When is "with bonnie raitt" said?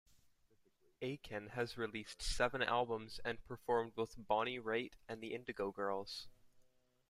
3.95-4.93